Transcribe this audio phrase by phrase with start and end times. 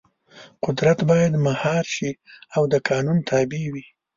[0.65, 2.11] قدرت باید مهار شي
[2.55, 3.85] او د قانون تابع وي.